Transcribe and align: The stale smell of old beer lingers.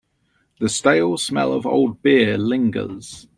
The 0.59 0.67
stale 0.67 1.15
smell 1.19 1.53
of 1.53 1.67
old 1.67 2.01
beer 2.01 2.35
lingers. 2.35 3.27